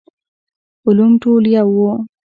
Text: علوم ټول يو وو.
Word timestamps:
علوم 0.85 1.11
ټول 1.23 1.43
يو 1.57 1.69
وو. 1.77 1.91